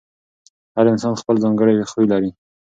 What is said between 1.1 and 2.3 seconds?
خپل ځانګړی خوی لري.